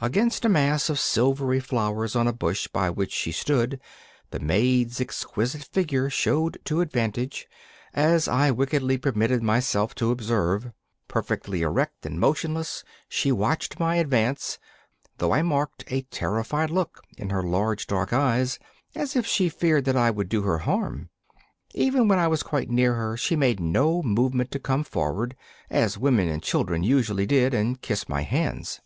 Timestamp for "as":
7.94-8.26, 18.96-19.14, 25.70-25.98